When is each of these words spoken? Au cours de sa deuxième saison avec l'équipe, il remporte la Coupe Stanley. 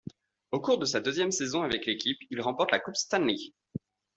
Au 0.49 0.59
cours 0.59 0.79
de 0.79 0.85
sa 0.85 0.99
deuxième 0.99 1.31
saison 1.31 1.61
avec 1.61 1.85
l'équipe, 1.85 2.17
il 2.31 2.41
remporte 2.41 2.71
la 2.71 2.79
Coupe 2.79 2.95
Stanley. 2.95 3.35